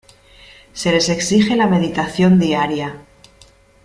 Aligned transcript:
Se 0.73 0.91
les 0.91 1.09
exige 1.11 1.55
la 1.55 1.67
meditación 1.67 2.39
diaria. 2.39 2.89